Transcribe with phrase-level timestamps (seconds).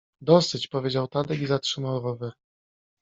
[0.21, 2.31] —Dosyć— powiedział Tadek i zatrzymał rower.